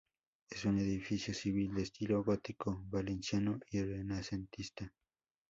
Es 0.49 0.65
un 0.65 0.79
edificio 0.79 1.31
civil 1.31 1.75
de 1.75 1.83
estilo 1.83 2.23
gótico 2.23 2.81
valenciano 2.89 3.59
y 3.69 3.83
renacentista. 3.83 4.91